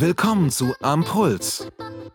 [0.00, 1.70] Willkommen zu Ampuls,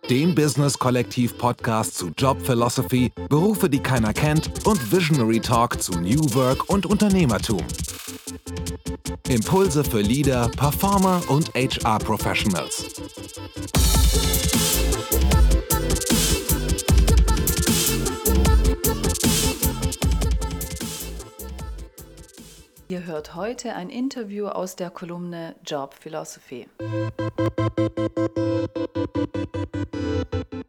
[0.10, 6.68] dem Business-Kollektiv-Podcast zu Job Philosophy, Berufe, die keiner kennt und Visionary Talk zu New Work
[6.68, 7.62] und Unternehmertum.
[9.30, 12.86] Impulse für Leader, Performer und HR-Professionals.
[22.88, 26.68] Ihr hört heute ein Interview aus der Kolumne Job Philosophy.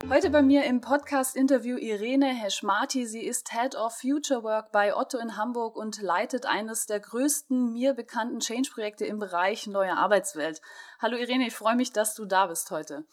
[0.08, 3.06] Heute bei mir im Podcast-Interview Irene Heschmati.
[3.06, 7.72] Sie ist Head of Future Work bei Otto in Hamburg und leitet eines der größten
[7.72, 10.60] mir bekannten Change-Projekte im Bereich neue Arbeitswelt.
[11.00, 13.04] Hallo Irene, ich freue mich, dass du da bist heute.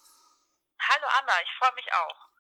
[0.80, 2.33] Hallo Anna, ich freue mich auch.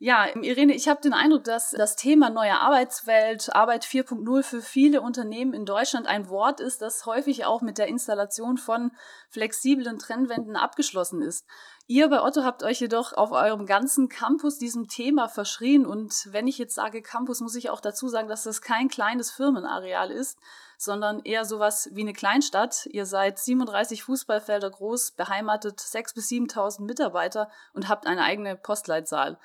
[0.00, 5.00] Ja, Irene, ich habe den Eindruck, dass das Thema neue Arbeitswelt, Arbeit 4.0 für viele
[5.00, 8.92] Unternehmen in Deutschland ein Wort ist, das häufig auch mit der Installation von
[9.28, 11.44] flexiblen Trennwänden abgeschlossen ist.
[11.88, 15.84] Ihr bei Otto habt euch jedoch auf eurem ganzen Campus diesem Thema verschrien.
[15.84, 19.32] Und wenn ich jetzt sage Campus, muss ich auch dazu sagen, dass das kein kleines
[19.32, 20.38] Firmenareal ist,
[20.76, 22.86] sondern eher sowas wie eine Kleinstadt.
[22.86, 29.38] Ihr seid 37 Fußballfelder groß, beheimatet 6.000 bis 7.000 Mitarbeiter und habt eine eigene Postleitzahl.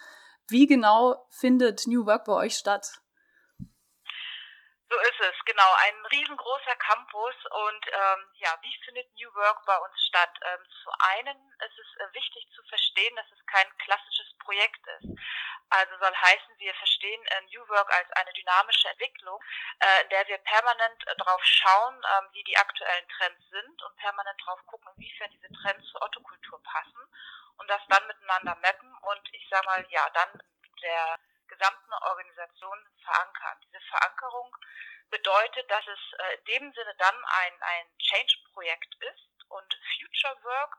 [0.50, 3.00] Wie genau findet New Work bei euch statt?
[4.94, 5.74] So ist es, genau.
[5.88, 10.30] Ein riesengroßer Campus und ähm, ja, wie findet New Work bei uns statt?
[10.44, 15.18] Ähm, zu einen ist es äh, wichtig zu verstehen, dass es kein klassisches Projekt ist.
[15.70, 19.42] Also soll heißen, wir verstehen äh, New Work als eine dynamische Entwicklung,
[19.80, 23.96] äh, in der wir permanent äh, drauf schauen, ähm, wie die aktuellen Trends sind und
[23.96, 27.02] permanent drauf gucken, inwiefern diese Trends zur Otto-Kultur passen
[27.58, 30.42] und das dann miteinander mappen und ich sage mal, ja, dann
[30.82, 33.59] der gesamten Organisation verankern.
[33.66, 34.56] Diese Verankerung
[35.09, 40.78] bedeutet, dass es äh, in dem Sinne dann ein, ein Change-Projekt ist und Future Work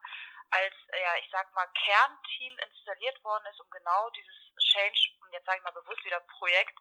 [0.50, 5.46] als, ja, ich sag mal, Kernteam installiert worden ist, um genau dieses Change, und jetzt
[5.46, 6.78] sage ich mal bewusst wieder Projekt,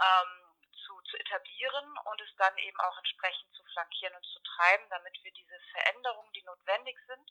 [0.00, 0.54] ähm,
[0.86, 5.18] zu, zu etablieren und es dann eben auch entsprechend zu flankieren und zu treiben, damit
[5.22, 7.30] wir diese Veränderungen, die notwendig sind,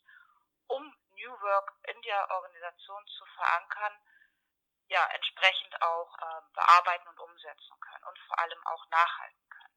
[0.68, 3.94] um New Work in der Organisation zu verankern,
[4.88, 9.76] ja, entsprechend auch äh, bearbeiten und umsetzen können und vor allem auch nachhalten können.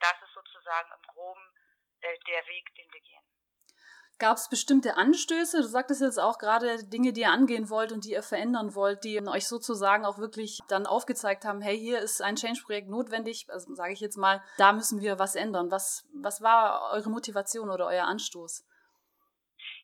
[0.00, 1.54] Das ist sozusagen im Groben
[2.02, 3.22] der, der Weg, den wir gehen.
[4.18, 5.58] Gab es bestimmte Anstöße?
[5.58, 9.04] Du sagtest jetzt auch gerade Dinge, die ihr angehen wollt und die ihr verändern wollt,
[9.04, 13.72] die euch sozusagen auch wirklich dann aufgezeigt haben, hey, hier ist ein Change-Projekt notwendig, also
[13.74, 15.70] sage ich jetzt mal, da müssen wir was ändern.
[15.70, 18.64] Was, was war eure Motivation oder euer Anstoß?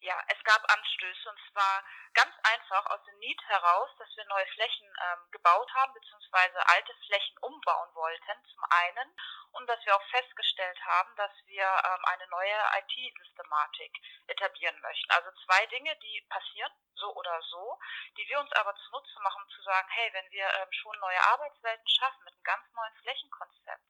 [0.04, 1.82] Ja, es gab Anstöße und zwar
[2.12, 6.94] ganz einfach aus dem Need heraus, dass wir neue Flächen ähm, gebaut haben, beziehungsweise alte
[7.06, 9.16] Flächen umbauen wollten, zum einen,
[9.52, 15.10] und dass wir auch festgestellt haben, dass wir ähm, eine neue IT-Systematik etablieren möchten.
[15.10, 17.80] Also zwei Dinge, die passieren, so oder so,
[18.18, 21.88] die wir uns aber zunutze machen, zu sagen, hey, wenn wir ähm, schon neue Arbeitswelten
[21.88, 23.88] schaffen mit einem ganz neuen Flächenkonzept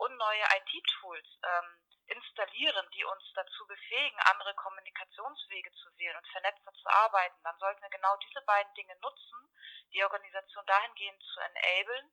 [0.00, 1.68] und neue IT-Tools, ähm,
[2.10, 7.82] installieren, die uns dazu befähigen, andere Kommunikationswege zu wählen und vernetzter zu arbeiten, dann sollten
[7.82, 9.38] wir genau diese beiden Dinge nutzen,
[9.92, 12.10] die Organisation dahingehend zu enablen,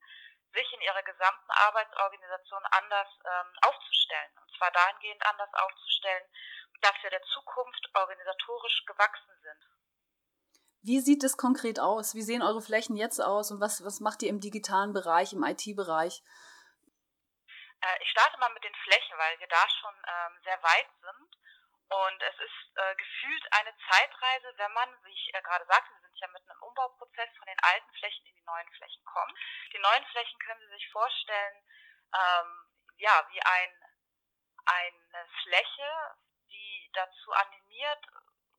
[0.53, 4.31] sich in ihrer gesamten Arbeitsorganisation anders ähm, aufzustellen.
[4.42, 6.24] Und zwar dahingehend anders aufzustellen,
[6.81, 9.78] dass wir der Zukunft organisatorisch gewachsen sind.
[10.84, 12.14] Wie sieht es konkret aus?
[12.14, 15.44] Wie sehen eure Flächen jetzt aus und was, was macht ihr im digitalen Bereich, im
[15.44, 16.24] IT-Bereich?
[17.82, 21.38] Äh, ich starte mal mit den Flächen, weil wir da schon ähm, sehr weit sind.
[21.90, 26.10] Und es ist äh, gefühlt eine Zeitreise, wenn man, wie ich äh, gerade sagte, wir
[26.10, 29.34] sind ja mitten im Umbauprozess, von den alten Flächen in die neuen Flächen kommt.
[29.72, 31.64] Die neuen Flächen können Sie sich vorstellen,
[32.14, 32.68] ähm,
[32.98, 33.72] ja, wie ein,
[34.66, 36.18] eine Fläche,
[36.52, 38.04] die dazu animiert,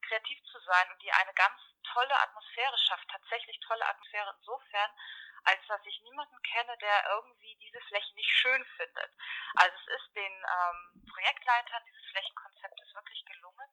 [0.08, 1.60] kreativ zu sein und die eine ganz
[1.92, 4.90] tolle Atmosphäre schafft, tatsächlich tolle Atmosphäre insofern,
[5.44, 9.10] als dass ich niemanden kenne, der irgendwie diese Flächen nicht schön findet.
[9.54, 13.70] Also es ist den ähm, Projektleitern dieses Flächenkonzeptes wirklich gelungen,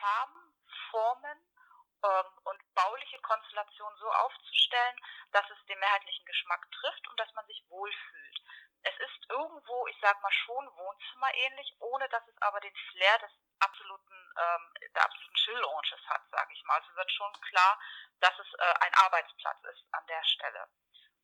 [0.00, 0.56] Farben,
[0.90, 1.38] Formen
[2.04, 4.96] ähm, und bauliche Konstellationen so aufzustellen,
[5.32, 8.40] dass es den mehrheitlichen Geschmack trifft und dass man sich wohlfühlt.
[8.86, 13.18] Es ist irgendwo, ich sag mal schon Wohnzimmer ähnlich, ohne dass es aber den Flair
[13.18, 16.78] des absoluten, ähm, der absoluten Chill-Lounges hat, sage ich mal.
[16.78, 17.80] Also wird schon klar,
[18.20, 20.68] dass es äh, ein Arbeitsplatz ist an der Stelle.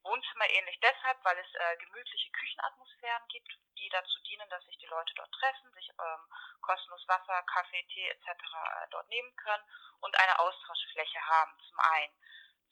[0.03, 4.87] Wohnzimmer ähnlich deshalb, weil es äh, gemütliche Küchenatmosphären gibt, die dazu dienen, dass sich die
[4.87, 6.27] Leute dort treffen, sich ähm,
[6.61, 8.27] kostenlos Wasser, Kaffee, Tee etc.
[8.27, 9.65] Äh, dort nehmen können
[10.01, 12.17] und eine Austauschfläche haben, zum einen.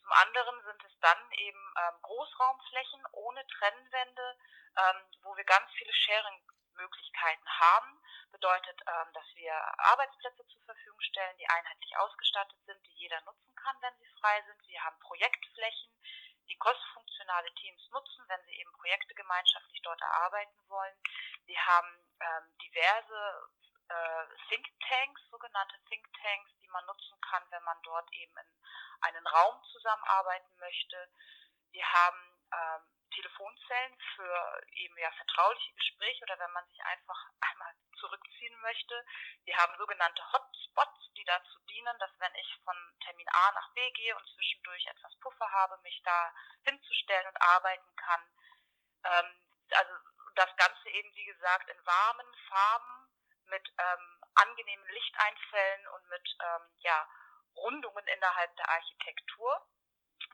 [0.01, 4.37] Zum anderen sind es dann eben ähm, Großraumflächen ohne Trennwände,
[4.77, 6.41] ähm, wo wir ganz viele Sharing
[6.75, 8.01] Möglichkeiten haben.
[8.31, 13.55] Bedeutet, ähm, dass wir Arbeitsplätze zur Verfügung stellen, die einheitlich ausgestattet sind, die jeder nutzen
[13.55, 14.67] kann, wenn sie frei sind.
[14.67, 15.93] Wir haben Projektflächen,
[16.49, 20.97] die crossfunktionale Teams nutzen, wenn sie eben Projekte gemeinschaftlich dort erarbeiten wollen.
[21.45, 23.49] Wir haben ähm, diverse
[23.91, 28.59] äh, Thinktanks, sogenannte Thinktanks, die man nutzen kann, wenn man dort eben in
[29.01, 31.09] einen Raum zusammenarbeiten möchte.
[31.71, 37.73] Wir haben ähm, Telefonzellen für eben ja vertrauliche Gespräche oder wenn man sich einfach einmal
[37.99, 39.05] zurückziehen möchte.
[39.45, 43.91] Wir haben sogenannte Hotspots, die dazu dienen, dass wenn ich von Termin A nach B
[43.91, 46.33] gehe und zwischendurch etwas Puffer habe, mich da
[46.63, 48.21] hinzustellen und arbeiten kann.
[49.03, 49.35] Ähm,
[49.71, 49.93] also
[50.35, 53.00] das Ganze eben, wie gesagt, in warmen Farben
[53.51, 57.07] mit ähm, angenehmen Lichteinfällen und mit ähm, ja,
[57.55, 59.67] Rundungen innerhalb der Architektur.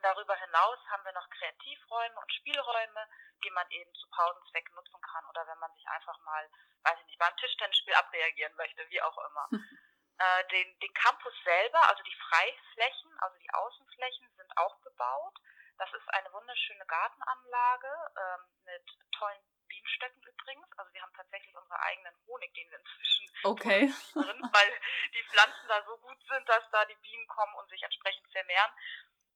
[0.01, 3.09] Darüber hinaus haben wir noch Kreativräume und Spielräume,
[3.43, 6.49] die man eben zu Pausenzwecken nutzen kann oder wenn man sich einfach mal,
[6.83, 9.49] weiß ich nicht, beim Tischtennisspiel abreagieren möchte, wie auch immer.
[10.19, 15.37] äh, den, den Campus selber, also die Freiflächen, also die Außenflächen sind auch bebaut.
[15.77, 20.67] Das ist eine wunderschöne Gartenanlage ähm, mit tollen Bienenstöcken übrigens.
[20.77, 23.93] Also wir haben tatsächlich unseren eigenen Honig, den wir inzwischen okay.
[24.13, 24.71] drin, weil
[25.13, 28.71] die Pflanzen da so gut sind, dass da die Bienen kommen und sich entsprechend vermehren.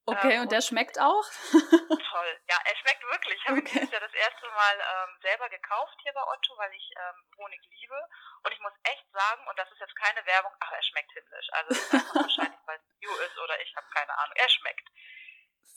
[0.05, 1.23] Okay, ähm, und der schmeckt auch?
[1.51, 2.31] toll.
[2.49, 3.37] Ja, er schmeckt wirklich.
[3.37, 3.79] Ich habe okay.
[3.81, 7.61] ihn ja das erste Mal ähm, selber gekauft hier bei Otto, weil ich ähm, Honig
[7.69, 7.95] liebe.
[8.43, 11.47] Und ich muss echt sagen, und das ist jetzt keine Werbung, ach, er schmeckt himmlisch.
[11.51, 14.35] Also es ist wahrscheinlich, weil es Bio ist oder ich habe keine Ahnung.
[14.35, 14.89] Er schmeckt.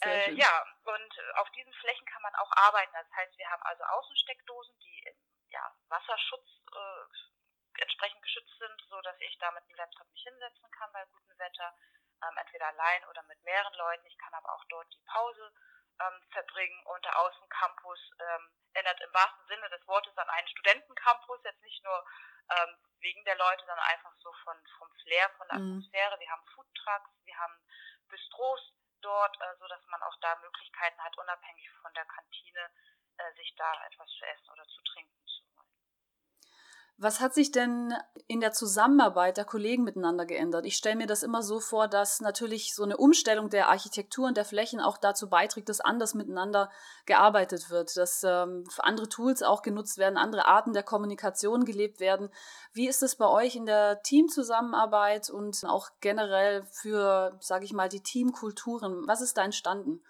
[0.00, 2.92] Äh, ja, und auf diesen Flächen kann man auch arbeiten.
[2.92, 5.16] Das heißt, wir haben also Außensteckdosen, die im
[5.48, 10.70] ja, Wasserschutz äh, entsprechend geschützt sind, so dass ich da mit dem Laptop mich hinsetzen
[10.70, 11.74] kann bei gutem Wetter
[12.22, 14.06] ähm, entweder allein oder mit mehreren Leuten.
[14.06, 15.52] Ich kann aber auch dort die Pause
[16.00, 21.40] ähm, verbringen und der Außencampus ähm, erinnert im wahrsten Sinne des Wortes an einen Studentencampus,
[21.44, 22.04] jetzt nicht nur
[22.50, 25.78] ähm, wegen der Leute, sondern einfach so von vom Flair, von der mhm.
[25.78, 26.18] Atmosphäre.
[26.18, 27.60] Wir haben Foodtrucks, wir haben
[28.08, 28.72] Bistros
[29.04, 32.70] dort, äh, so dass man auch da Möglichkeiten hat, unabhängig von der Kantine
[33.18, 35.23] äh, sich da etwas zu essen oder zu trinken
[36.96, 37.92] was hat sich denn
[38.28, 40.64] in der Zusammenarbeit der Kollegen miteinander geändert?
[40.64, 44.36] Ich stelle mir das immer so vor, dass natürlich so eine Umstellung der Architektur und
[44.36, 46.70] der Flächen auch dazu beiträgt, dass anders miteinander
[47.04, 52.32] gearbeitet wird, dass ähm, andere Tools auch genutzt werden, andere Arten der Kommunikation gelebt werden.
[52.72, 57.88] Wie ist es bei euch in der Teamzusammenarbeit und auch generell für, sage ich mal,
[57.88, 59.02] die Teamkulturen?
[59.08, 60.04] Was ist da entstanden?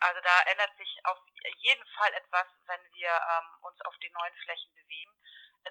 [0.00, 1.18] Also da ändert sich auf
[1.58, 5.15] jeden Fall etwas, wenn wir ähm, uns auf die neuen Flächen bewegen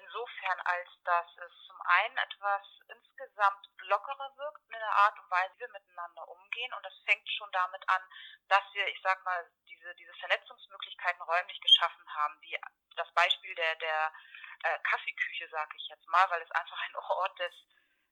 [0.00, 5.54] insofern, als dass es zum einen etwas insgesamt lockerer wirkt in der Art und Weise,
[5.54, 6.72] wie wir miteinander umgehen.
[6.74, 8.02] Und das fängt schon damit an,
[8.48, 12.58] dass wir, ich sag mal, diese, diese Vernetzungsmöglichkeiten räumlich geschaffen haben, wie
[12.96, 14.12] das Beispiel der, der
[14.62, 17.54] äh, Kaffeeküche, sage ich jetzt mal, weil es einfach ein Ort des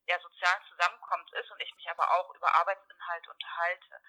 [0.07, 4.01] ja, sozialen Zusammenkommens ist und ich mich aber auch über Arbeitsinhalte unterhalte.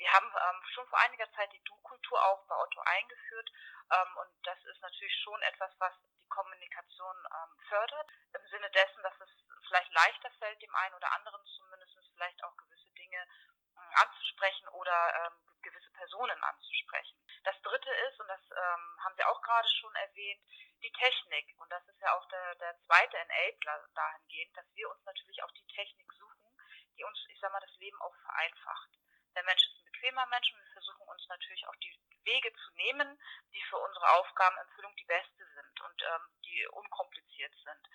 [0.00, 3.50] Wir haben ähm, schon vor einiger Zeit die Du-Kultur auch bei Otto eingeführt
[3.92, 9.02] ähm, und das ist natürlich schon etwas, was die Kommunikation ähm, fördert, im Sinne dessen,
[9.02, 9.28] dass es
[9.68, 15.26] vielleicht leichter fällt, dem einen oder anderen zumindest vielleicht auch gewisse Dinge äh, anzusprechen oder
[15.26, 17.18] ähm, gewisse Personen anzusprechen.
[17.44, 20.42] Das Dritte ist, und das ähm, haben Sie auch gerade schon erwähnt,
[20.82, 21.46] die Technik.
[21.58, 25.50] Und das ist ja auch der, der zweite Enabler dahingehend, dass wir uns natürlich auch
[25.52, 26.56] die Technik suchen,
[26.96, 28.90] die uns, ich sag mal, das Leben auch vereinfacht.
[29.34, 33.20] Der Mensch ist bequemer Mensch und wir versuchen uns natürlich auch die Wege zu nehmen,
[33.52, 37.88] die für unsere Aufgabenempfüllung die beste sind und ähm, die unkompliziert sind.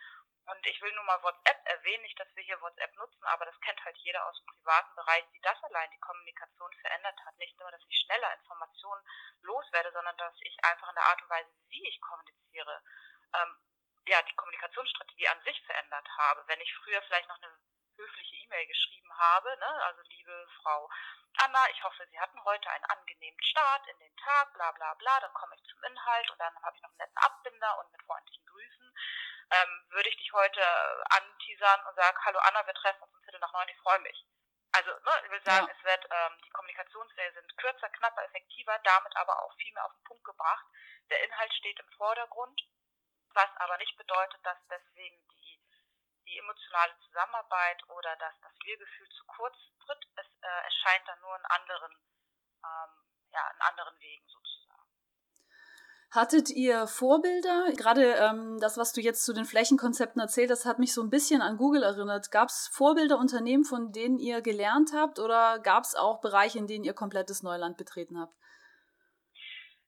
[0.45, 3.59] Und ich will nur mal WhatsApp erwähnen, nicht, dass wir hier WhatsApp nutzen, aber das
[3.61, 7.37] kennt halt jeder aus dem privaten Bereich, wie das allein die Kommunikation verändert hat.
[7.39, 9.03] Nicht nur, dass ich schneller Informationen
[9.41, 12.83] loswerde, sondern dass ich einfach in der Art und Weise, wie ich kommuniziere,
[13.33, 13.57] ähm,
[14.07, 16.43] ja, die Kommunikationsstrategie an sich verändert habe.
[16.45, 17.57] Wenn ich früher vielleicht noch eine
[17.97, 20.89] höfliche E-Mail geschrieben habe, ne, also liebe Frau
[21.37, 25.19] Anna, ich hoffe, Sie hatten heute einen angenehmen Start in den Tag, bla bla bla,
[25.19, 28.01] dann komme ich zum Inhalt und dann habe ich noch einen netten Abbinder und mit
[28.03, 28.95] freundlichen Grüßen.
[29.51, 30.61] Ähm, würde ich dich heute
[31.09, 34.25] anteasern und sagen, hallo Anna, wir treffen uns um Viertel nach neun, ich freue mich.
[34.71, 35.73] Also, ne, ich will sagen, ja.
[35.73, 39.93] es wird, ähm, die Kommunikationswege sind kürzer, knapper, effektiver, damit aber auch viel mehr auf
[39.93, 40.65] den Punkt gebracht.
[41.09, 42.61] Der Inhalt steht im Vordergrund,
[43.33, 45.21] was aber nicht bedeutet, dass deswegen
[46.25, 49.55] die, emotionale Zusammenarbeit oder dass das Wir-Gefühl zu kurz
[49.85, 50.03] tritt.
[50.15, 51.91] Es äh, erscheint dann nur in anderen,
[52.63, 52.91] ähm,
[53.31, 54.55] ja, in anderen Wegen sozusagen.
[56.11, 57.71] Hattet ihr Vorbilder?
[57.75, 61.09] Gerade ähm, das, was du jetzt zu den Flächenkonzepten erzählt hast, hat mich so ein
[61.09, 62.31] bisschen an Google erinnert.
[62.31, 66.67] Gab es Vorbilder, Unternehmen, von denen ihr gelernt habt oder gab es auch Bereiche, in
[66.67, 68.33] denen ihr komplettes Neuland betreten habt?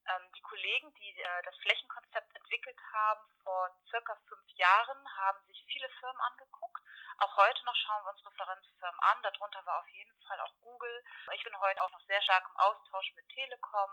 [0.05, 5.63] Ähm, die Kollegen, die äh, das Flächenkonzept entwickelt haben vor circa fünf Jahren, haben sich
[5.71, 6.83] viele Firmen angeguckt.
[7.19, 9.23] Auch heute noch schauen wir uns Referenzfirmen an.
[9.23, 11.03] Darunter war auf jeden Fall auch Google.
[11.31, 13.91] Ich bin heute auch noch sehr stark im Austausch mit Telekom,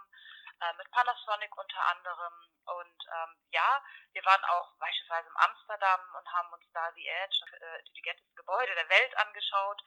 [0.61, 2.35] äh, mit Panasonic unter anderem.
[2.67, 3.81] Und ähm, ja,
[4.11, 8.35] wir waren auch beispielsweise in Amsterdam und haben uns da The Edge, äh, das intelligenteste
[8.35, 9.85] Gebäude der Welt angeschaut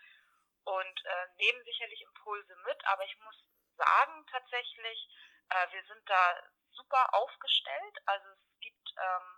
[0.63, 2.87] und äh, nehmen sicherlich Impulse mit.
[2.87, 3.35] Aber ich muss
[3.75, 5.09] sagen tatsächlich,
[5.49, 7.97] äh, wir sind da super aufgestellt.
[8.05, 9.36] Also es gibt ähm,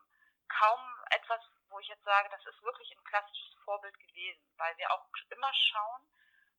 [0.49, 4.91] kaum etwas, wo ich jetzt sage, das ist wirklich ein klassisches Vorbild gewesen, weil wir
[4.91, 6.01] auch immer schauen,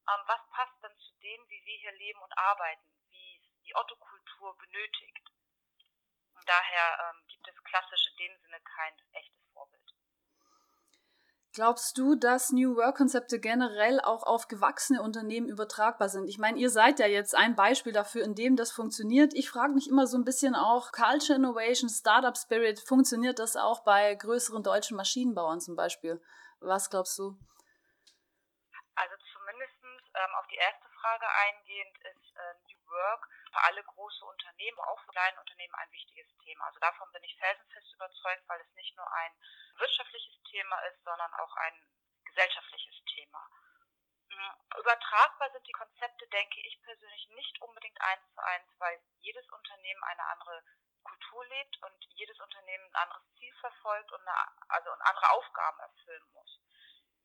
[0.08, 4.56] ähm, was passt denn zu dem, wie wir hier leben und arbeiten, wie die Otto-Kultur
[4.58, 5.30] benötigt.
[6.34, 9.54] Und daher ähm, gibt es klassisch in dem Sinne kein echtes
[11.52, 16.28] Glaubst du, dass New Work-Konzepte generell auch auf gewachsene Unternehmen übertragbar sind?
[16.28, 19.34] Ich meine, ihr seid ja jetzt ein Beispiel dafür, in dem das funktioniert.
[19.34, 23.82] Ich frage mich immer so ein bisschen auch, Culture Innovation, Startup Spirit, funktioniert das auch
[23.82, 26.22] bei größeren deutschen Maschinenbauern zum Beispiel?
[26.60, 27.36] Was glaubst du?
[28.94, 29.74] Also zumindest
[30.14, 35.00] ähm, auf die erste Frage eingehend ist äh, New Work für alle große Unternehmen, auch
[35.00, 36.66] für kleine Unternehmen ein wichtiges Thema.
[36.66, 39.32] Also davon bin ich felsenfest überzeugt, weil es nicht nur ein
[39.76, 41.86] wirtschaftliches Thema ist, sondern auch ein
[42.24, 43.50] gesellschaftliches Thema.
[44.30, 49.46] Hm, übertragbar sind die Konzepte, denke ich persönlich, nicht unbedingt eins zu eins, weil jedes
[49.50, 50.62] Unternehmen eine andere
[51.02, 54.36] Kultur lebt und jedes Unternehmen ein anderes Ziel verfolgt und eine,
[54.68, 56.60] also andere Aufgaben erfüllen muss.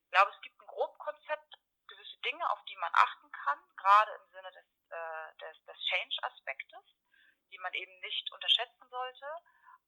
[0.05, 4.27] Ich glaube, es gibt ein Grobkonzept, gewisse Dinge, auf die man achten kann, gerade im
[4.31, 6.85] Sinne des äh, des, des Change-Aspektes,
[7.51, 9.27] die man eben nicht unterschätzen sollte.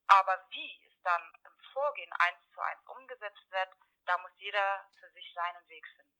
[0.08, 3.70] Aber wie es dann im Vorgehen eins zu eins umgesetzt wird,
[4.06, 6.18] da muss jeder für sich seinen Weg finden.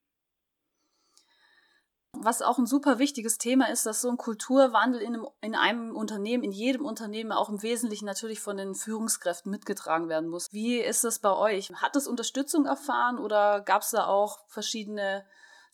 [2.20, 5.96] Was auch ein super wichtiges Thema ist, dass so ein Kulturwandel in einem, in einem,
[5.96, 10.52] Unternehmen, in jedem Unternehmen auch im Wesentlichen natürlich von den Führungskräften mitgetragen werden muss.
[10.52, 11.70] Wie ist das bei euch?
[11.76, 15.28] Hat es Unterstützung erfahren oder gab es da auch verschiedene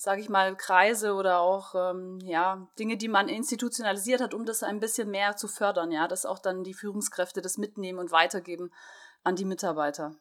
[0.04, 4.62] sage ich mal, Kreise oder auch ähm, ja, Dinge, die man institutionalisiert hat, um das
[4.62, 8.76] ein bisschen mehr zu fördern, ja, dass auch dann die Führungskräfte das mitnehmen und weitergeben
[9.24, 10.12] an die Mitarbeiter.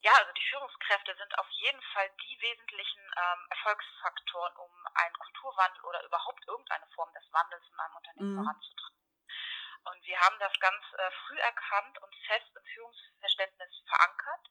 [0.00, 5.84] Ja, also die Führungskräfte sind auf jeden Fall die wesentlichen ähm, Erfolgsfaktoren, um einen Kulturwandel
[5.84, 8.40] oder überhaupt irgendeine Form des Wandels in einem Unternehmen mhm.
[8.40, 9.00] voranzutreiben.
[9.84, 14.48] Und wir haben das ganz äh, früh erkannt und fest im Führungsverständnis verankert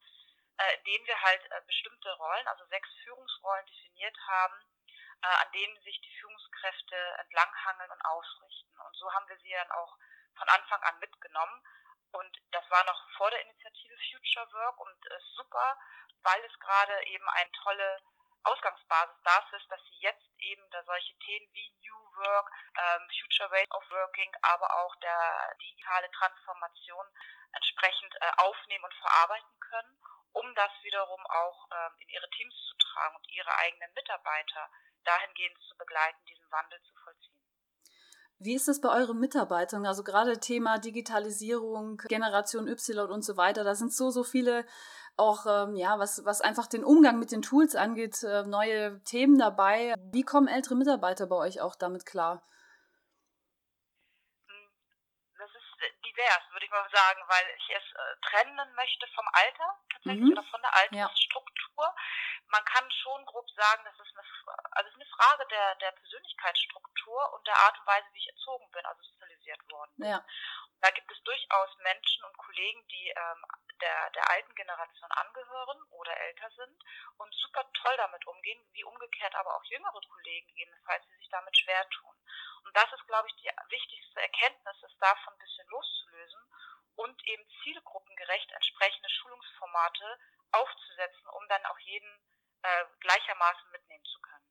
[0.59, 4.55] äh, indem wir halt äh, bestimmte Rollen, also sechs Führungsrollen definiert haben,
[5.23, 8.79] äh, an denen sich die Führungskräfte entlanghangeln und ausrichten.
[8.85, 9.97] Und so haben wir sie dann auch
[10.37, 11.63] von Anfang an mitgenommen.
[12.11, 15.77] Und das war noch vor der Initiative Future Work und ist super,
[16.23, 18.01] weil es gerade eben eine tolle
[18.43, 23.51] Ausgangsbasis dafür ist, dass sie jetzt eben da solche Themen wie New Work, ähm, Future
[23.51, 27.05] Ways of Working, aber auch der digitale Transformation
[27.53, 29.99] entsprechend äh, aufnehmen und verarbeiten können
[30.33, 34.69] um das wiederum auch ähm, in ihre Teams zu tragen und ihre eigenen Mitarbeiter
[35.03, 37.39] dahingehend zu begleiten, diesen Wandel zu vollziehen.
[38.41, 39.85] Wie ist es bei euren Mitarbeitern?
[39.85, 43.65] Also gerade Thema Digitalisierung, Generation Y und so weiter.
[43.65, 44.65] Da sind so, so viele
[45.17, 49.37] auch, ähm, ja, was, was einfach den Umgang mit den Tools angeht, äh, neue Themen
[49.37, 49.93] dabei.
[50.13, 52.41] Wie kommen ältere Mitarbeiter bei euch auch damit klar?
[56.19, 60.31] Divers, würde ich mal sagen, weil ich es äh, trennen möchte vom Alter tatsächlich mhm.
[60.31, 61.85] oder von der Altersstruktur.
[61.85, 61.95] Ja.
[62.47, 64.23] Man kann schon grob sagen, dass es eine,
[64.71, 68.69] also ist eine Frage der, der Persönlichkeitsstruktur und der Art und Weise, wie ich erzogen
[68.71, 70.09] bin, also sozialisiert worden bin.
[70.09, 70.25] Ja.
[70.81, 73.45] Da gibt es durchaus Menschen und Kollegen, die ähm,
[73.81, 76.83] der, der alten Generation angehören oder älter sind
[77.17, 81.55] und super toll damit umgehen, wie umgekehrt aber auch jüngere Kollegen gegebenenfalls, die sich damit
[81.57, 82.15] schwer tun.
[82.65, 86.41] Und das ist, glaube ich, die wichtigste Erkenntnis, es davon ein bisschen loszulösen
[86.95, 90.19] und eben zielgruppengerecht entsprechende Schulungsformate
[90.51, 92.11] aufzusetzen, um dann auch jeden
[92.63, 94.49] äh, gleichermaßen mitnehmen zu können.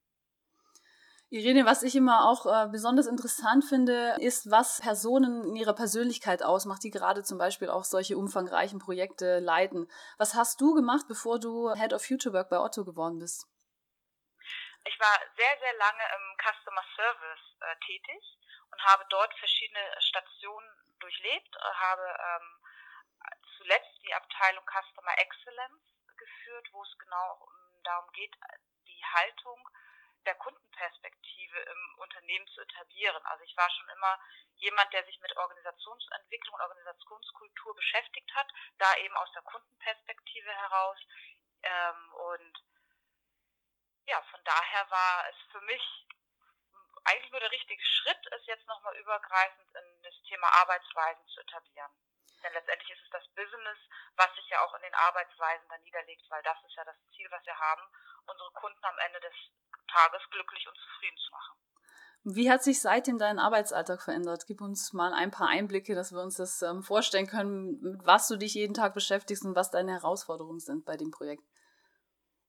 [1.30, 6.42] Irene, was ich immer auch äh, besonders interessant finde, ist, was Personen in ihrer Persönlichkeit
[6.42, 9.88] ausmacht, die gerade zum Beispiel auch solche umfangreichen Projekte leiten.
[10.16, 13.46] Was hast du gemacht, bevor du Head of Future Work bei Otto geworden bist?
[14.88, 18.38] Ich war sehr, sehr lange im Customer Service äh, tätig
[18.72, 22.64] und habe dort verschiedene Stationen durchlebt, äh, habe ähm,
[23.58, 25.82] zuletzt die Abteilung Customer Excellence
[26.16, 27.48] geführt, wo es genau
[27.84, 28.34] darum geht,
[28.86, 29.68] die Haltung
[30.24, 33.22] der Kundenperspektive im Unternehmen zu etablieren.
[33.26, 34.18] Also ich war schon immer
[34.56, 40.98] jemand, der sich mit Organisationsentwicklung und Organisationskultur beschäftigt hat, da eben aus der Kundenperspektive heraus.
[41.62, 42.64] Ähm, und
[44.08, 45.82] ja, von daher war es für mich
[47.04, 51.92] eigentlich nur der richtige Schritt, es jetzt nochmal übergreifend in das Thema Arbeitsweisen zu etablieren.
[52.42, 53.78] Denn letztendlich ist es das Business,
[54.16, 57.26] was sich ja auch in den Arbeitsweisen dann niederlegt, weil das ist ja das Ziel,
[57.30, 57.82] was wir haben,
[58.26, 59.34] unsere Kunden am Ende des
[59.88, 61.56] Tages glücklich und zufrieden zu machen.
[62.24, 64.44] Wie hat sich seitdem dein Arbeitsalltag verändert?
[64.46, 68.28] Gib uns mal ein paar Einblicke, dass wir uns das ähm, vorstellen können, mit was
[68.28, 71.44] du dich jeden Tag beschäftigst und was deine Herausforderungen sind bei dem Projekt.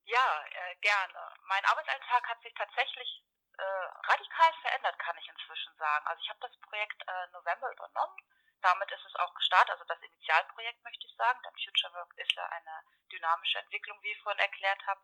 [0.05, 1.38] Ja, äh, gerne.
[1.49, 3.23] Mein Arbeitsalltag hat sich tatsächlich
[3.57, 6.05] äh, radikal verändert, kann ich inzwischen sagen.
[6.05, 8.15] Also ich habe das Projekt äh, November übernommen.
[8.61, 11.41] Damit ist es auch gestartet, also das Initialprojekt möchte ich sagen.
[11.41, 15.01] Denn Future Work ist ja eine dynamische Entwicklung, wie ich vorhin erklärt habe.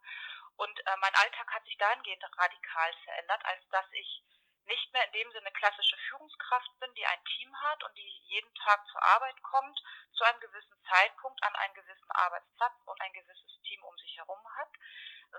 [0.57, 4.23] Und äh, mein Alltag hat sich dahingehend radikal verändert, als dass ich
[4.65, 8.53] nicht mehr in dem Sinne klassische Führungskraft bin, die ein Team hat und die jeden
[8.55, 9.81] Tag zur Arbeit kommt,
[10.13, 14.41] zu einem gewissen Zeitpunkt an einen gewissen Arbeitsplatz und ein gewisses Team um sich herum
[14.57, 14.64] hat,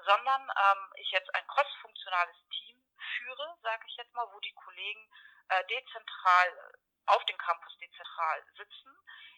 [0.07, 5.11] sondern ähm, ich jetzt ein crossfunktionales Team führe, sage ich jetzt mal, wo die Kollegen
[5.49, 8.91] äh, dezentral auf dem Campus dezentral sitzen.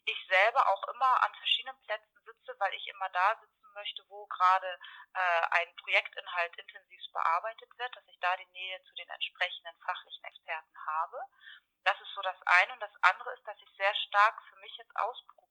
[0.04, 4.26] Ich selber auch immer an verschiedenen Plätzen sitze, weil ich immer da sitze möchte, wo
[4.26, 4.78] gerade
[5.14, 10.24] äh, ein Projektinhalt intensiv bearbeitet wird, dass ich da die Nähe zu den entsprechenden fachlichen
[10.24, 11.18] Experten habe.
[11.84, 12.72] Das ist so das eine.
[12.72, 15.47] Und das andere ist, dass ich sehr stark für mich jetzt ausprobiere,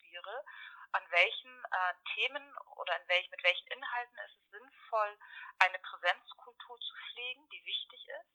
[0.93, 5.17] an welchen äh, Themen oder in welch, mit welchen Inhalten ist es sinnvoll,
[5.59, 8.31] eine Präsenzkultur zu pflegen, die wichtig ist,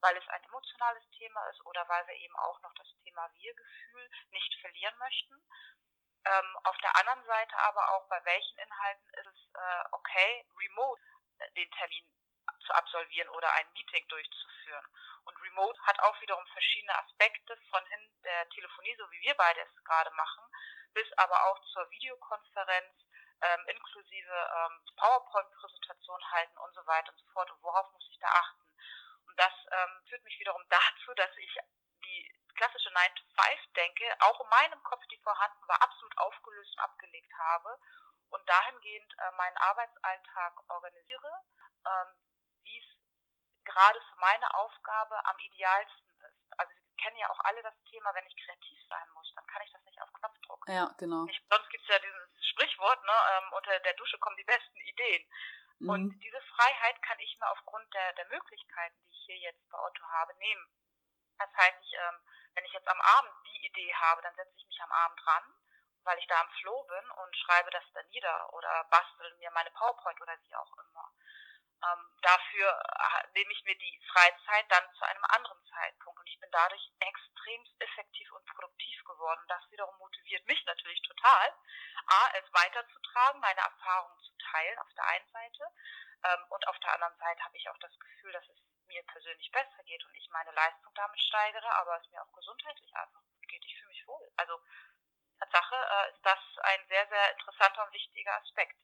[0.00, 4.10] weil es ein emotionales Thema ist oder weil wir eben auch noch das Thema Wir-Gefühl
[4.30, 5.34] nicht verlieren möchten.
[6.24, 11.02] Ähm, auf der anderen Seite aber auch, bei welchen Inhalten ist es äh, okay, remote
[11.38, 12.06] äh, den Termin
[12.66, 14.86] zu absolvieren oder ein Meeting durchzuführen.
[15.24, 19.60] Und Remote hat auch wiederum verschiedene Aspekte von hin der Telefonie, so wie wir beide
[19.60, 20.44] es gerade machen,
[20.94, 22.94] bis aber auch zur Videokonferenz,
[23.42, 27.50] ähm, inklusive ähm, PowerPoint-Präsentation halten und so weiter und so fort.
[27.50, 28.66] Und worauf muss ich da achten?
[29.26, 31.56] Und das ähm, führt mich wiederum dazu, dass ich
[32.04, 37.78] die klassische 9-to-5-Denke auch in meinem Kopf, die vorhanden war, absolut aufgelöst und abgelegt habe
[38.30, 41.32] und dahingehend äh, meinen Arbeitsalltag organisiere,
[41.86, 42.16] ähm,
[42.64, 46.58] wie es gerade für meine Aufgabe am idealsten ist.
[46.58, 49.62] Also wir kennen ja auch alle das Thema, wenn ich kreativ sein muss, dann kann
[49.62, 49.81] ich das.
[50.66, 51.26] Ja, genau.
[51.26, 54.76] Ich, sonst gibt es ja dieses Sprichwort, ne, ähm, unter der Dusche kommen die besten
[54.76, 55.26] Ideen.
[55.78, 55.88] Mhm.
[55.88, 59.78] Und diese Freiheit kann ich mir aufgrund der, der Möglichkeiten, die ich hier jetzt bei
[59.78, 60.66] Otto habe, nehmen.
[61.38, 62.20] Das heißt, ich ähm,
[62.54, 65.44] wenn ich jetzt am Abend die Idee habe, dann setze ich mich am Abend ran,
[66.04, 69.70] weil ich da am Flow bin und schreibe das dann nieder oder bastel mir meine
[69.70, 71.12] PowerPoint oder wie auch immer.
[71.82, 76.38] Ähm, dafür äh, nehme ich mir die Freizeit dann zu einem anderen Zeitpunkt und ich
[76.38, 79.44] bin dadurch extrem effektiv und produktiv geworden.
[79.48, 81.54] Das wiederum motiviert mich natürlich total,
[82.06, 85.64] a, es weiterzutragen, meine Erfahrungen zu teilen auf der einen Seite
[86.24, 89.50] ähm, und auf der anderen Seite habe ich auch das Gefühl, dass es mir persönlich
[89.50, 93.48] besser geht und ich meine Leistung damit steigere, aber es mir auch gesundheitlich einfach gut
[93.48, 93.64] geht.
[93.64, 94.30] Ich fühle mich wohl.
[94.36, 94.60] Also
[95.40, 98.76] Tatsache äh, ist das ein sehr, sehr interessanter und wichtiger Aspekt.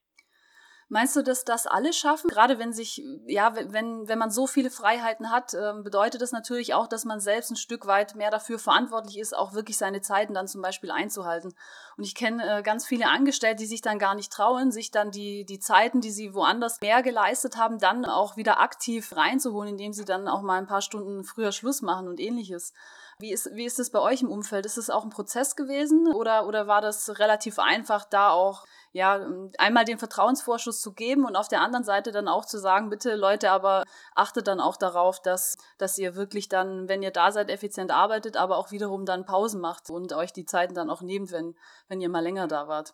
[0.91, 2.29] Meinst du, dass das alle schaffen?
[2.29, 6.73] Gerade wenn sich, ja, wenn, wenn man so viele Freiheiten hat, ähm, bedeutet das natürlich
[6.73, 10.33] auch, dass man selbst ein Stück weit mehr dafür verantwortlich ist, auch wirklich seine Zeiten
[10.33, 11.53] dann zum Beispiel einzuhalten.
[11.95, 15.11] Und ich kenne äh, ganz viele Angestellte, die sich dann gar nicht trauen, sich dann
[15.11, 19.93] die, die Zeiten, die sie woanders mehr geleistet haben, dann auch wieder aktiv reinzuholen, indem
[19.93, 22.73] sie dann auch mal ein paar Stunden früher Schluss machen und ähnliches.
[23.21, 24.65] Wie ist, wie ist das bei euch im Umfeld?
[24.65, 29.19] Ist es auch ein Prozess gewesen oder, oder war das relativ einfach, da auch ja,
[29.57, 33.15] einmal den Vertrauensvorschuss zu geben und auf der anderen Seite dann auch zu sagen, bitte
[33.15, 33.83] Leute, aber
[34.15, 38.37] achtet dann auch darauf, dass, dass ihr wirklich dann, wenn ihr da seid, effizient arbeitet,
[38.37, 41.57] aber auch wiederum dann Pausen macht und euch die Zeiten dann auch nehmt, wenn,
[41.89, 42.93] wenn ihr mal länger da wart.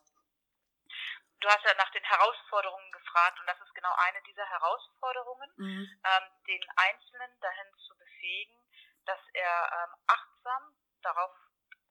[1.39, 5.85] Du hast ja nach den Herausforderungen gefragt und das ist genau eine dieser Herausforderungen, mhm.
[5.85, 8.64] ähm, den Einzelnen dahin zu befähigen,
[9.05, 11.35] dass er ähm, achtsam darauf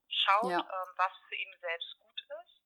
[0.09, 0.59] schaut, ja.
[0.59, 2.64] ähm, was für ihn selbst gut ist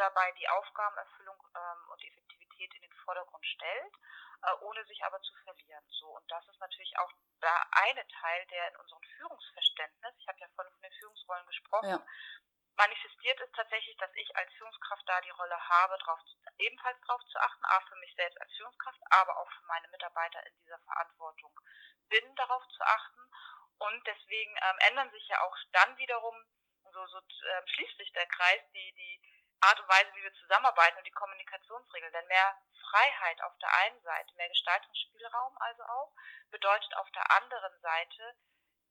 [0.00, 3.94] dabei die Aufgabenerfüllung ähm, und Effektivität in den Vordergrund stellt,
[4.42, 5.84] äh, ohne sich aber zu verlieren.
[5.90, 10.40] So und das ist natürlich auch der eine Teil, der in unserem Führungsverständnis, ich habe
[10.40, 12.06] ja vorhin von den Führungsrollen gesprochen, ja.
[12.76, 16.20] manifestiert ist tatsächlich, dass ich als Führungskraft da die Rolle habe, drauf,
[16.58, 20.44] ebenfalls darauf zu achten, a für mich selbst als Führungskraft, aber auch für meine Mitarbeiter
[20.46, 21.52] in dieser Verantwortung
[22.08, 23.20] bin, darauf zu achten.
[23.80, 26.36] Und deswegen ähm, ändern sich ja auch dann wiederum
[26.92, 29.20] so, so äh, schließt sich der Kreis, die, die
[29.60, 32.12] Art und Weise, wie wir zusammenarbeiten und die Kommunikationsregeln.
[32.12, 32.56] Denn mehr
[32.90, 36.12] Freiheit auf der einen Seite, mehr Gestaltungsspielraum also auch,
[36.50, 38.36] bedeutet auf der anderen Seite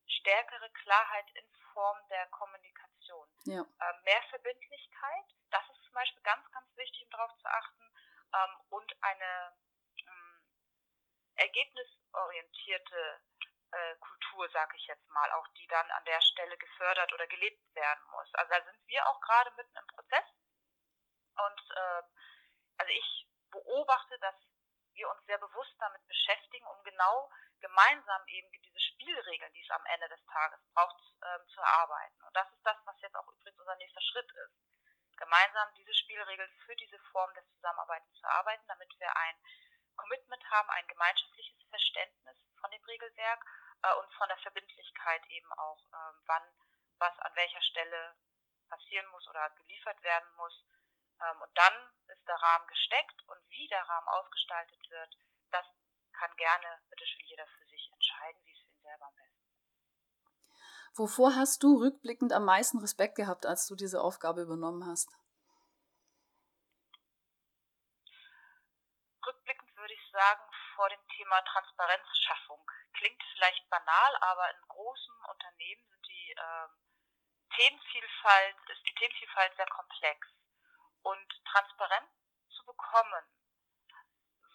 [0.06, 3.28] stärkere Klarheit in Form der Kommunikation.
[3.44, 3.60] Ja.
[3.60, 7.92] Ähm, mehr Verbindlichkeit, das ist zum Beispiel ganz, ganz wichtig, um darauf zu achten,
[8.34, 9.56] ähm, und eine
[10.06, 10.42] ähm,
[11.36, 13.20] ergebnisorientierte
[13.72, 18.04] Arbeitskultur, sage ich jetzt mal, auch die dann an der Stelle gefördert oder gelebt werden
[18.10, 18.34] muss.
[18.34, 20.24] Also da sind wir auch gerade mitten im Prozess.
[21.36, 22.02] Und äh,
[22.78, 24.34] also ich beobachte, dass
[24.94, 27.30] wir uns sehr bewusst damit beschäftigen, um genau
[27.60, 32.22] gemeinsam eben diese Spielregeln, die es am Ende des Tages braucht, ähm, zu erarbeiten.
[32.24, 34.54] Und das ist das, was jetzt auch übrigens unser nächster Schritt ist.
[35.16, 39.36] Gemeinsam diese Spielregeln für diese Form des Zusammenarbeitens zu erarbeiten, damit wir ein
[39.96, 43.44] Commitment haben, ein gemeinschaftliches Verständnis von dem Regelwerk
[43.82, 46.42] äh, und von der Verbindlichkeit eben auch, äh, wann
[46.98, 48.14] was an welcher Stelle
[48.68, 50.64] passieren muss oder geliefert werden muss.
[51.20, 51.74] Ähm, und dann
[52.08, 55.16] ist der Rahmen gesteckt und wie der Rahmen ausgestaltet wird,
[55.50, 55.66] das
[56.12, 60.98] kann gerne bitteschön jeder für sich entscheiden, wie es für ihn selber am besten ist.
[60.98, 65.08] Wovor hast du rückblickend am meisten Respekt gehabt, als du diese Aufgabe übernommen hast?
[69.26, 70.49] Rückblickend würde ich sagen,
[70.80, 72.58] vor dem Thema Transparenzschaffung.
[72.94, 76.70] Klingt vielleicht banal, aber in großen Unternehmen sind die ähm,
[77.54, 80.26] Themenvielfalt, ist die Themenvielfalt sehr komplex.
[81.02, 82.08] Und transparent
[82.48, 83.24] zu bekommen,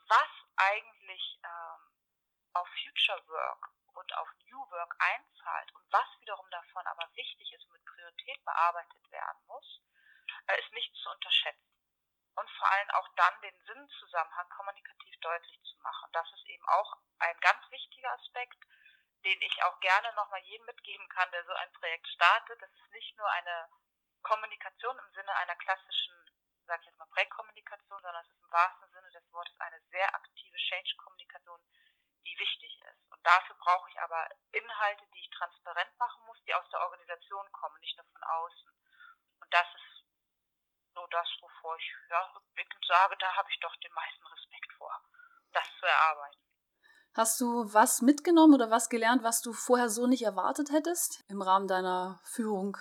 [0.07, 1.93] was eigentlich ähm,
[2.53, 7.65] auf Future Work und auf New Work einzahlt und was wiederum davon aber wichtig ist
[7.67, 9.81] und mit Priorität bearbeitet werden muss,
[10.47, 11.74] äh, ist nicht zu unterschätzen.
[12.35, 16.09] Und vor allem auch dann den Sinnzusammenhang kommunikativ deutlich zu machen.
[16.11, 18.57] Das ist eben auch ein ganz wichtiger Aspekt,
[19.23, 22.61] den ich auch gerne nochmal jedem mitgeben kann, der so ein Projekt startet.
[22.61, 23.69] Das ist nicht nur eine
[24.21, 26.13] Kommunikation im Sinne einer klassischen,
[26.67, 30.13] sag ich jetzt mal, Projektkommunikation, sondern es ist im wahrsten Sinne des Wortes eine sehr
[30.13, 31.61] aktive Change-Kommunikation,
[32.25, 33.11] die wichtig ist.
[33.11, 37.51] Und dafür brauche ich aber Inhalte, die ich transparent machen muss, die aus der Organisation
[37.51, 38.71] kommen, nicht nur von außen.
[39.41, 39.94] Und das ist
[40.95, 44.91] so das, wovor ich ja, rückblickend sage, da habe ich doch den meisten Respekt vor,
[45.51, 46.39] das zu erarbeiten.
[47.15, 51.41] Hast du was mitgenommen oder was gelernt, was du vorher so nicht erwartet hättest im
[51.41, 52.75] Rahmen deiner Führung?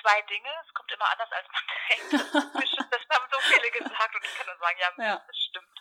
[0.00, 0.50] Zwei Dinge.
[0.66, 2.12] Es kommt immer anders, als man denkt.
[2.12, 5.24] Das, haben so viele gesagt und ich kann nur sagen, ja, ja.
[5.26, 5.80] das stimmt.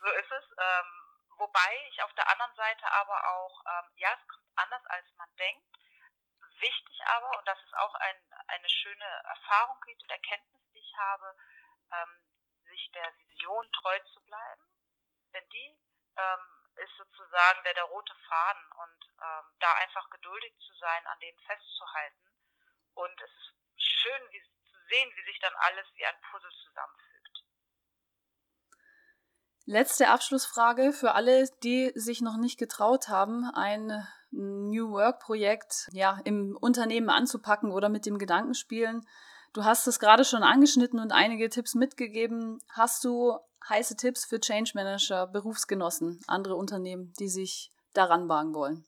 [0.00, 0.44] So ist es.
[0.58, 0.88] Ähm,
[1.36, 5.28] wobei ich auf der anderen Seite aber auch, ähm, ja, es kommt anders, als man
[5.36, 5.78] denkt.
[6.60, 8.16] Wichtig aber, und das ist auch ein,
[8.48, 11.36] eine schöne Erfahrung und Erkenntnis, die ich habe,
[11.92, 12.20] ähm,
[12.68, 14.62] sich der Vision treu zu bleiben.
[15.32, 15.78] Denn die
[16.16, 21.18] ähm, ist sozusagen der, der rote Faden und ähm, da einfach geduldig zu sein, an
[21.20, 22.32] dem festzuhalten.
[22.94, 27.44] Und es ist schön wie, zu sehen, wie sich dann alles wie ein Puzzle zusammenfügt.
[29.66, 34.08] Letzte Abschlussfrage für alle, die sich noch nicht getraut haben, ein
[34.68, 39.06] New Work Projekt ja im Unternehmen anzupacken oder mit dem Gedanken spielen.
[39.52, 42.60] Du hast es gerade schon angeschnitten und einige Tipps mitgegeben.
[42.70, 48.86] Hast du heiße Tipps für Change Manager, Berufsgenossen, andere Unternehmen, die sich daran wagen wollen?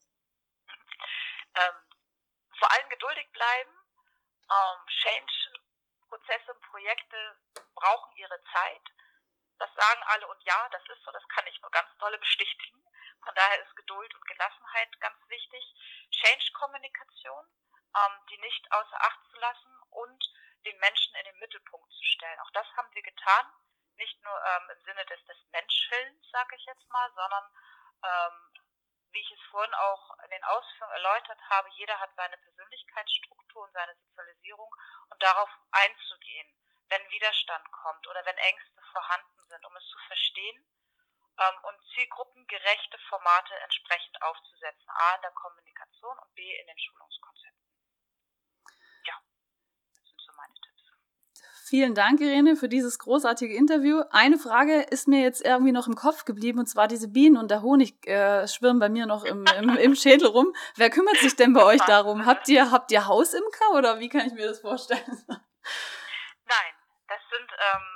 [1.54, 1.76] Ähm,
[2.58, 3.70] vor allem geduldig bleiben.
[4.50, 7.16] Ähm, Change-Prozesse und Projekte
[7.74, 8.82] brauchen ihre Zeit.
[9.58, 12.79] Das sagen alle und ja, das ist so, das kann ich nur ganz dolle bestätigen.
[13.24, 15.64] Von daher ist Geduld und Gelassenheit ganz wichtig.
[16.11, 17.46] Change-Kommunikation,
[17.96, 20.24] ähm, die nicht außer Acht zu lassen und
[20.64, 22.40] den Menschen in den Mittelpunkt zu stellen.
[22.40, 23.52] Auch das haben wir getan,
[23.96, 27.44] nicht nur ähm, im Sinne des, des Menschwillens, sage ich jetzt mal, sondern
[28.04, 28.50] ähm,
[29.12, 33.72] wie ich es vorhin auch in den Ausführungen erläutert habe, jeder hat seine Persönlichkeitsstruktur und
[33.72, 34.74] seine Sozialisierung
[35.09, 36.48] und darauf einzugehen,
[36.88, 40.64] wenn Widerstand kommt oder wenn Ängste vorhanden sind, um es zu verstehen
[41.40, 47.70] ähm, und zielgruppengerechte Formate entsprechend aufzusetzen, a in der Kommunikation und b in den Schulungskonzepten.
[51.70, 54.03] Vielen Dank, Irene, für dieses großartige Interview.
[54.11, 57.48] Eine Frage ist mir jetzt irgendwie noch im Kopf geblieben, und zwar diese Bienen und
[57.53, 60.53] der Honig äh, schwirren bei mir noch im, im, im Schädel rum.
[60.74, 62.26] Wer kümmert sich denn bei euch darum?
[62.26, 65.24] Habt ihr, habt ihr Hausimker oder wie kann ich mir das vorstellen?
[65.29, 66.74] Nein,
[67.07, 67.87] das sind ähm,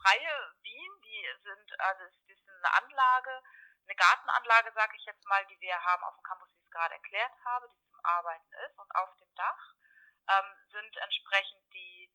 [0.00, 2.21] freie Bienen, die sind, also es
[2.64, 3.42] eine Anlage,
[3.86, 6.70] eine Gartenanlage, sage ich jetzt mal, die wir haben auf dem Campus, wie ich es
[6.70, 8.78] gerade erklärt habe, die zum Arbeiten ist.
[8.78, 9.74] Und auf dem Dach
[10.28, 12.12] ähm, sind entsprechend die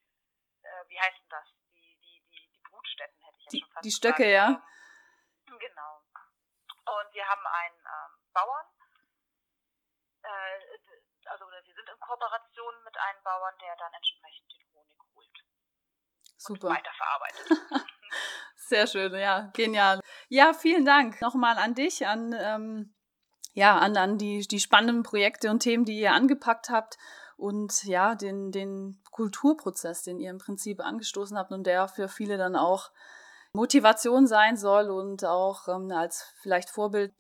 [0.68, 1.48] äh, wie heißt denn das?
[1.74, 4.34] Die, die, die, die Brutstätten hätte ich jetzt die, schon fast Die Stöcke, gesagt.
[4.34, 5.58] ja.
[5.60, 6.04] Genau.
[6.88, 8.66] Und wir haben einen ähm, Bauern,
[10.24, 15.38] äh, also wir sind in Kooperation mit einem Bauern, der dann entsprechend den Honig holt.
[16.38, 16.68] Super.
[16.68, 17.48] Und weiterverarbeitet.
[18.56, 20.02] Sehr schön, ja, genial.
[20.30, 22.94] Ja, vielen Dank nochmal an dich, an, ähm,
[23.54, 26.98] ja, an, an die, die spannenden Projekte und Themen, die ihr angepackt habt
[27.38, 32.38] und ja, den, den Kulturprozess, den ihr im Prinzip angestoßen habt und der für viele
[32.38, 32.92] dann auch
[33.54, 37.14] Motivation sein soll und auch ähm, als vielleicht Vorbild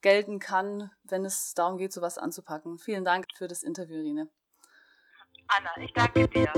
[0.00, 2.78] gelten kann, wenn es darum geht, sowas anzupacken.
[2.78, 4.30] Vielen Dank für das Interview, Rine.
[5.48, 6.50] Anna, ich danke dir.